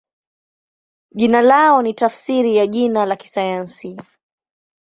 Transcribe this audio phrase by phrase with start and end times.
[1.15, 3.97] Jina lao ni tafsiri ya jina la kisayansi.